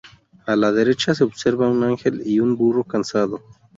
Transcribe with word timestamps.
A 0.47 0.55
la 0.55 0.71
derecha 0.71 1.13
se 1.13 1.23
observa 1.23 1.69
un 1.69 1.83
ángel 1.83 2.23
y 2.25 2.39
un 2.39 2.55
burro 2.57 2.83
cansado. 2.83 3.43